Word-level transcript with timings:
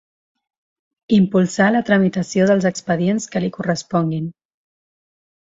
Impulsar 1.17 1.67
la 1.75 1.81
tramitació 1.89 2.47
dels 2.53 2.67
expedients 2.71 3.29
que 3.35 3.43
li 3.45 3.53
corresponguin. 3.59 4.27